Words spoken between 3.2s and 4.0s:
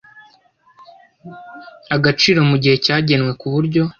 ku buryo